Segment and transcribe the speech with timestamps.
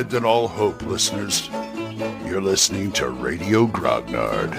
[0.00, 1.50] Abandon all hope, listeners.
[2.24, 4.50] You're listening to Radio Grognard,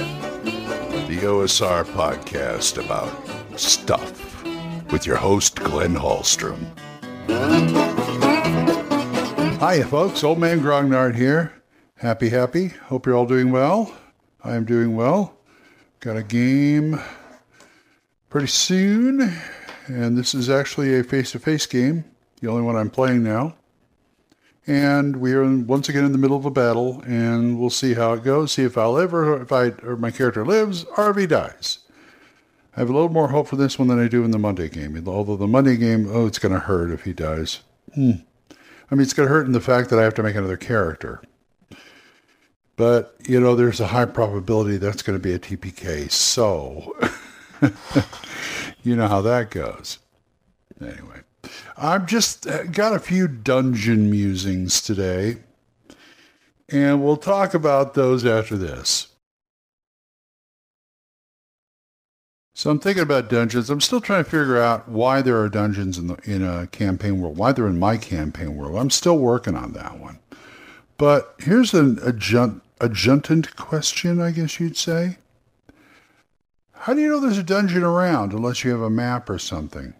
[1.07, 3.11] the OSR podcast about
[3.59, 4.43] stuff
[4.91, 6.59] with your host, Glenn Hallstrom.
[9.59, 10.23] Hiya, folks.
[10.23, 11.51] Old Man Grognard here.
[11.95, 12.67] Happy, happy.
[12.67, 13.91] Hope you're all doing well.
[14.43, 15.35] I am doing well.
[16.01, 17.01] Got a game
[18.29, 19.35] pretty soon,
[19.87, 22.05] and this is actually a face-to-face game,
[22.41, 23.55] the only one I'm playing now.
[24.67, 28.13] And we are once again in the middle of a battle, and we'll see how
[28.13, 28.51] it goes.
[28.51, 31.79] See if I'll ever, if I or my character lives, RV dies.
[32.75, 34.69] I have a little more hope for this one than I do in the Monday
[34.69, 35.01] game.
[35.07, 37.61] Although the Monday game, oh, it's going to hurt if he dies.
[37.95, 38.11] Hmm.
[38.89, 40.57] I mean, it's going to hurt in the fact that I have to make another
[40.57, 41.21] character.
[42.75, 46.11] But, you know, there's a high probability that's going to be a TPK.
[46.11, 46.95] So,
[48.83, 49.99] you know how that goes.
[50.79, 51.21] Anyway.
[51.83, 55.37] I've just uh, got a few dungeon musings today,
[56.69, 59.07] and we'll talk about those after this.
[62.53, 63.71] So I'm thinking about dungeons.
[63.71, 67.19] I'm still trying to figure out why there are dungeons in the in a campaign
[67.19, 68.77] world, why they're in my campaign world.
[68.77, 70.19] I'm still working on that one.
[70.97, 75.17] But here's an adjutant question, I guess you'd say.
[76.73, 79.95] How do you know there's a dungeon around unless you have a map or something?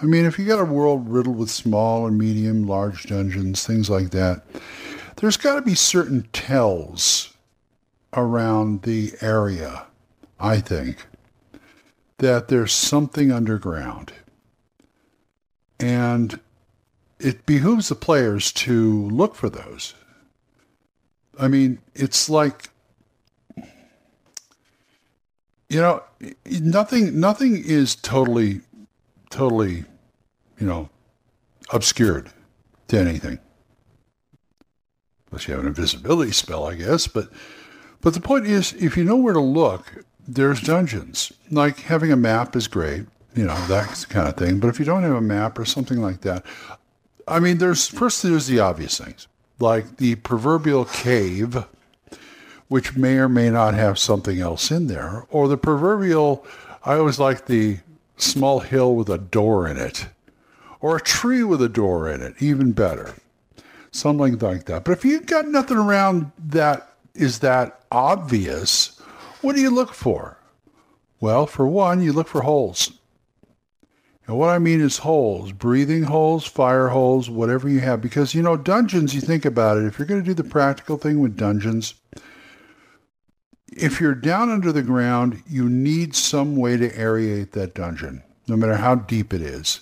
[0.00, 3.88] I mean, if you got a world riddled with small and medium, large dungeons, things
[3.88, 4.42] like that,
[5.16, 7.34] there's got to be certain tells
[8.12, 9.86] around the area,
[10.38, 11.06] I think,
[12.18, 14.12] that there's something underground.
[15.78, 16.40] And
[17.18, 19.94] it behooves the players to look for those.
[21.38, 22.70] I mean, it's like
[25.68, 26.02] you know,
[26.48, 28.60] nothing nothing is totally
[29.34, 29.84] totally,
[30.58, 30.88] you know,
[31.72, 32.30] obscured
[32.88, 33.38] to anything.
[35.30, 37.08] Unless you have an invisibility spell, I guess.
[37.08, 37.30] But
[38.00, 41.32] but the point is, if you know where to look, there's dungeons.
[41.50, 44.60] Like having a map is great, you know, that kind of thing.
[44.60, 46.44] But if you don't have a map or something like that,
[47.26, 49.26] I mean, there's first there's the obvious things,
[49.58, 51.64] like the proverbial cave,
[52.68, 56.46] which may or may not have something else in there, or the proverbial.
[56.84, 57.78] I always like the
[58.16, 60.08] small hill with a door in it,
[60.80, 63.14] or a tree with a door in it, even better.
[63.90, 64.84] Something like that.
[64.84, 69.00] But if you've got nothing around that is that obvious,
[69.40, 70.38] what do you look for?
[71.20, 72.98] Well, for one, you look for holes.
[74.26, 78.00] And what I mean is holes, breathing holes, fire holes, whatever you have.
[78.00, 80.96] Because, you know, dungeons, you think about it, if you're going to do the practical
[80.96, 81.94] thing with dungeons,
[83.76, 88.56] if you're down under the ground, you need some way to aerate that dungeon, no
[88.56, 89.80] matter how deep it is.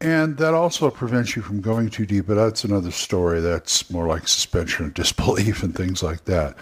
[0.00, 3.40] And that also prevents you from going too deep, but that's another story.
[3.40, 6.56] That's more like suspension of disbelief and things like that.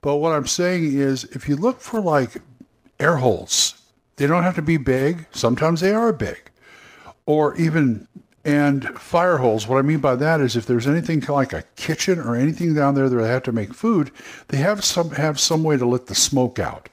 [0.00, 2.40] But what I'm saying is, if you look for like
[3.00, 3.74] air holes,
[4.16, 5.26] they don't have to be big.
[5.32, 6.50] Sometimes they are big.
[7.26, 8.06] Or even
[8.48, 12.18] and fire holes, what I mean by that is if there's anything like a kitchen
[12.18, 14.10] or anything down there that they have to make food,
[14.48, 16.88] they have some have some way to let the smoke out.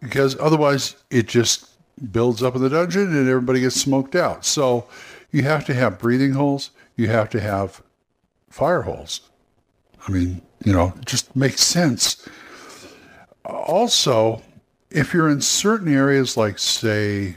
[0.00, 1.68] Because otherwise it just
[2.10, 4.46] builds up in the dungeon and everybody gets smoked out.
[4.46, 4.88] So
[5.30, 7.82] you have to have breathing holes, you have to have
[8.48, 9.20] fire holes.
[10.08, 12.26] I mean, you know, just makes sense.
[13.44, 14.40] Also,
[14.90, 17.36] if you're in certain areas like say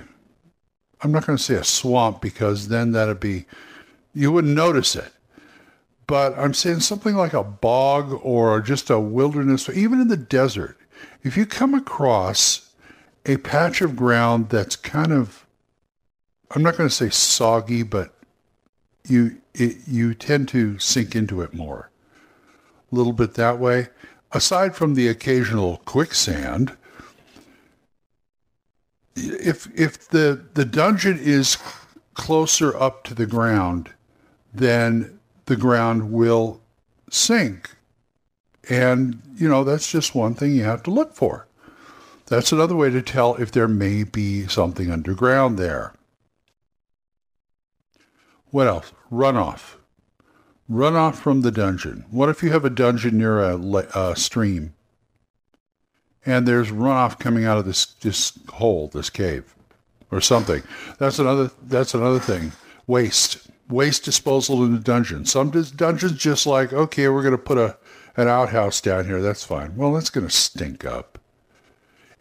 [1.03, 3.45] I'm not going to say a swamp because then that'd be,
[4.13, 5.11] you wouldn't notice it.
[6.07, 10.17] But I'm saying something like a bog or just a wilderness, or even in the
[10.17, 10.77] desert.
[11.23, 12.73] If you come across
[13.25, 15.45] a patch of ground that's kind of,
[16.51, 18.13] I'm not going to say soggy, but
[19.07, 21.89] you it, you tend to sink into it more.
[22.91, 23.89] A little bit that way.
[24.31, 26.75] Aside from the occasional quicksand,
[29.15, 31.57] if if the the dungeon is
[32.13, 33.91] closer up to the ground,
[34.53, 36.61] then the ground will
[37.09, 37.71] sink.
[38.69, 41.47] And, you know, that's just one thing you have to look for.
[42.27, 45.93] That's another way to tell if there may be something underground there.
[48.51, 48.93] What else?
[49.11, 49.75] Runoff.
[50.71, 52.05] Runoff from the dungeon.
[52.09, 53.57] What if you have a dungeon near a,
[53.93, 54.73] a stream?
[56.25, 59.55] And there's runoff coming out of this this hole, this cave,
[60.11, 60.63] or something.
[60.97, 62.51] That's another that's another thing.
[62.87, 65.25] Waste waste disposal in the dungeon.
[65.25, 67.77] Some dungeons just like okay, we're to put a
[68.15, 69.21] an outhouse down here.
[69.21, 69.75] That's fine.
[69.75, 71.17] Well, that's to stink up.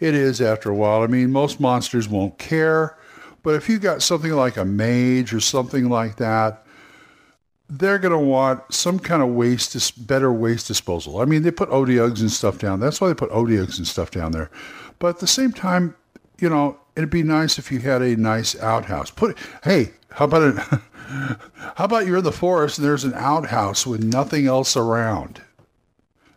[0.00, 1.02] It is after a while.
[1.02, 2.96] I mean, most monsters won't care,
[3.42, 6.64] but if you got something like a mage or something like that,
[7.78, 11.20] they're going to want some kind of waste, dis- better waste disposal.
[11.20, 12.80] I mean, they put otyughs and stuff down.
[12.80, 14.50] That's why they put otyughs and stuff down there.
[14.98, 15.96] But at the same time,
[16.38, 19.10] you know, it'd be nice if you had a nice outhouse.
[19.10, 20.56] Put, hey, how about it?
[21.76, 25.40] how about you're in the forest and there's an outhouse with nothing else around?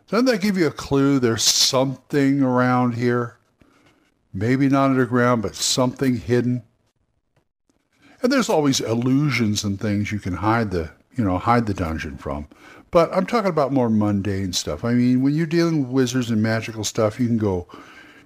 [0.08, 3.36] Doesn't that give you a clue there's something around here?
[4.32, 6.62] Maybe not underground, but something hidden.
[8.22, 12.16] And there's always illusions and things you can hide the, you know, hide the dungeon
[12.16, 12.46] from.
[12.90, 14.84] But I'm talking about more mundane stuff.
[14.84, 17.66] I mean, when you're dealing with wizards and magical stuff, you can go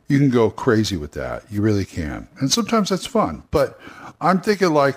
[0.08, 1.44] you can go crazy with that.
[1.50, 2.28] You really can.
[2.40, 3.44] And sometimes that's fun.
[3.50, 3.80] But
[4.20, 4.96] I'm thinking like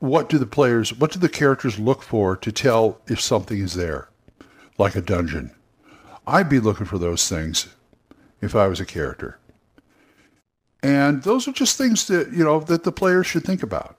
[0.00, 3.74] what do the players what do the characters look for to tell if something is
[3.74, 4.08] there?
[4.78, 5.52] Like a dungeon.
[6.26, 7.68] I'd be looking for those things
[8.40, 9.38] if I was a character.
[10.82, 13.97] And those are just things that, you know, that the players should think about.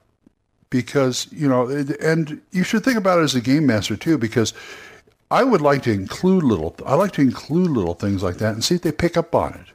[0.70, 4.54] Because, you know, and you should think about it as a game master too, because
[5.30, 8.64] I would like to include little, I like to include little things like that and
[8.64, 9.66] see if they pick up on it.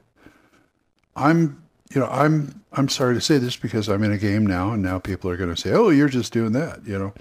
[1.16, 1.62] I'm,
[1.94, 4.82] you know, I'm, I'm sorry to say this because I'm in a game now and
[4.82, 7.14] now people are going to say, oh, you're just doing that, you know.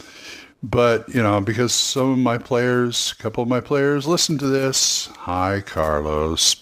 [0.65, 4.47] But, you know, because some of my players, a couple of my players listen to
[4.47, 5.09] this.
[5.19, 6.57] Hi, Carlos.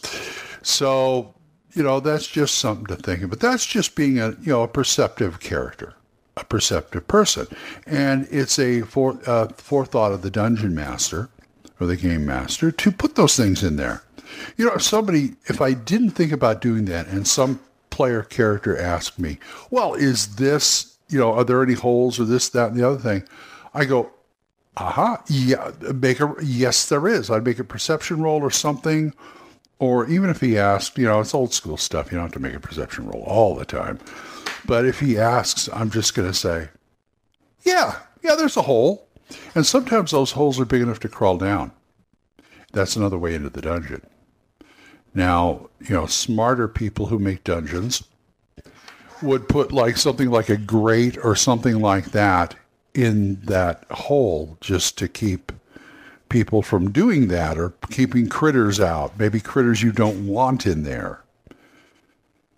[0.62, 1.34] So,
[1.72, 3.30] you know, that's just something to think of.
[3.30, 5.94] But that's just being a, you know, a perceptive character,
[6.36, 7.46] a perceptive person.
[7.86, 11.28] And it's a uh, forethought of the dungeon master
[11.80, 14.02] or the game master to put those things in there.
[14.56, 18.78] You know, if somebody, if I didn't think about doing that and some player character
[18.78, 19.38] asked me,
[19.70, 22.98] well, is this, you know, are there any holes or this, that, and the other
[22.98, 23.24] thing?
[23.74, 24.10] I go,
[24.76, 27.30] aha, yeah, make a, yes, there is.
[27.30, 29.12] I'd make a perception roll or something
[29.82, 32.12] or even if he asked, you know, it's old school stuff.
[32.12, 33.98] You don't have to make a perception roll all the time.
[34.64, 36.68] But if he asks, I'm just going to say,
[37.62, 39.08] yeah, yeah, there's a hole.
[39.54, 41.72] And sometimes those holes are big enough to crawl down.
[42.72, 44.02] That's another way into the dungeon.
[45.14, 48.04] Now, you know, smarter people who make dungeons
[49.22, 52.56] would put like something like a grate or something like that
[52.94, 55.52] in that hole just to keep
[56.28, 61.21] people from doing that or keeping critters out, maybe critters you don't want in there.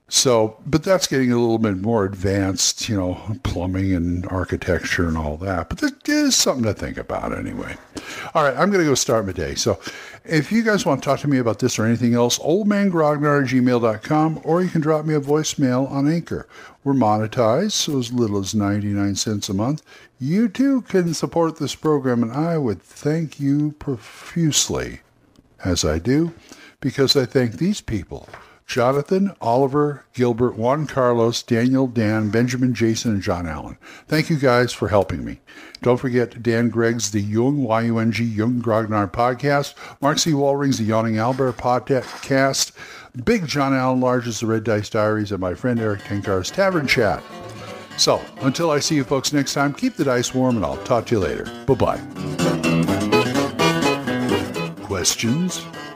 [0.09, 5.17] So, but that's getting a little bit more advanced, you know, plumbing and architecture and
[5.17, 5.71] all that.
[5.71, 7.75] But that is something to think about anyway.
[8.35, 9.55] All right, I'm going to go start my day.
[9.55, 9.81] So,
[10.25, 13.51] if you guys want to talk to me about this or anything else, oldmangrognard at
[13.51, 16.47] gmail.com, or you can drop me a voicemail on Anchor.
[16.83, 19.83] We're monetized, so as little as 99 cents a month.
[20.21, 25.01] You too can support this program, and I would thank you profusely,
[25.65, 26.35] as I do,
[26.81, 28.29] because I thank these people
[28.67, 33.77] Jonathan, Oliver, Gilbert, Juan Carlos, Daniel, Dan, Benjamin, Jason, and John Allen.
[34.09, 35.41] Thank you guys for helping me.
[35.83, 40.33] Don't forget Dan Gregg's The Yung, Y-U-N-G, Yung Grognard podcast, Mark C.
[40.33, 42.73] Walring's The Yawning Albert podcast,
[43.25, 47.23] Big John Allen Large's The Red Dice Diaries, and my friend Erik Tenkar's Tavern Chat.
[47.97, 51.07] So, until I see you folks next time, keep the dice warm and I'll talk
[51.07, 51.45] to you later.
[51.67, 52.01] Bye-bye.
[54.87, 55.65] Questions?